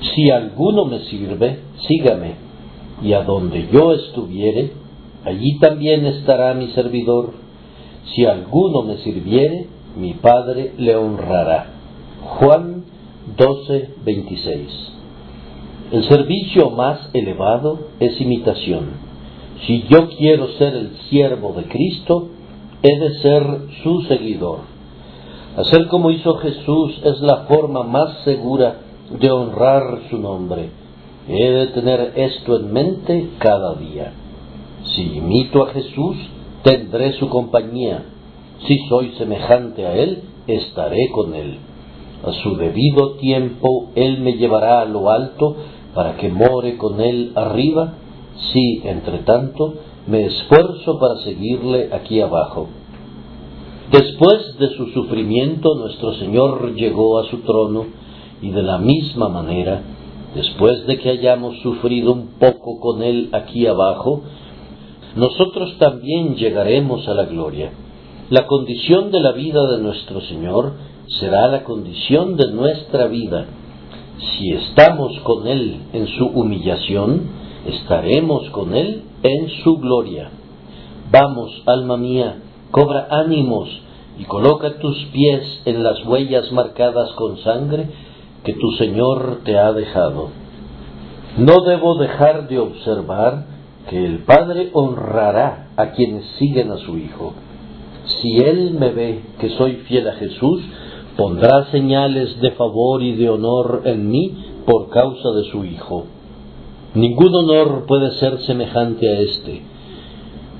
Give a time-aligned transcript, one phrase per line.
[0.00, 2.34] Si alguno me sirve, sígame,
[3.02, 4.72] y a donde yo estuviere,
[5.24, 7.32] allí también estará mi servidor.
[8.14, 9.66] Si alguno me sirviere,
[9.96, 11.74] mi Padre le honrará.
[12.22, 12.84] Juan
[13.36, 14.92] 12, 26.
[15.92, 19.08] El servicio más elevado es imitación.
[19.66, 22.28] Si yo quiero ser el siervo de Cristo,
[22.82, 23.44] he de ser
[23.82, 24.60] su seguidor.
[25.56, 28.80] Hacer como hizo Jesús es la forma más segura
[29.10, 30.70] de honrar su nombre.
[31.28, 34.12] He de tener esto en mente cada día.
[34.94, 36.16] Si imito a Jesús,
[36.62, 38.04] tendré su compañía.
[38.66, 41.58] Si soy semejante a Él, estaré con Él.
[42.24, 45.56] A su debido tiempo Él me llevará a lo alto
[45.94, 47.94] para que more con Él arriba,
[48.52, 49.74] si, entre tanto,
[50.06, 52.68] me esfuerzo para seguirle aquí abajo.
[53.92, 57.86] Después de su sufrimiento, nuestro Señor llegó a su trono
[58.40, 59.82] y de la misma manera,
[60.34, 64.22] después de que hayamos sufrido un poco con Él aquí abajo,
[65.16, 67.72] nosotros también llegaremos a la gloria.
[68.30, 70.74] La condición de la vida de nuestro Señor
[71.18, 73.46] será la condición de nuestra vida.
[74.18, 77.22] Si estamos con Él en su humillación,
[77.66, 80.30] estaremos con Él en su gloria.
[81.10, 82.36] Vamos, alma mía,
[82.70, 83.68] cobra ánimos
[84.18, 87.88] y coloca tus pies en las huellas marcadas con sangre
[88.44, 90.30] que tu Señor te ha dejado.
[91.38, 93.46] No debo dejar de observar
[93.88, 97.32] que el Padre honrará a quienes siguen a su Hijo.
[98.20, 100.62] Si Él me ve que soy fiel a Jesús,
[101.16, 104.36] pondrá señales de favor y de honor en mí
[104.66, 106.06] por causa de su Hijo.
[106.94, 109.62] Ningún honor puede ser semejante a este.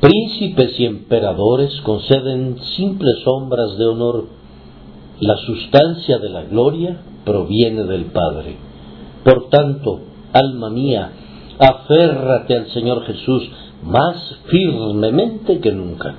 [0.00, 4.39] Príncipes y emperadores conceden simples sombras de honor.
[5.20, 8.56] La sustancia de la gloria proviene del Padre.
[9.22, 10.00] Por tanto,
[10.32, 11.10] alma mía,
[11.58, 13.50] aférrate al Señor Jesús
[13.82, 16.14] más firmemente que nunca.